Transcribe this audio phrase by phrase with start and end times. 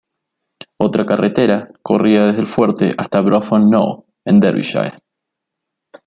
[0.79, 4.97] Otra carretera corría desde el fuerte hasta Brough on Noe en Derbyshire.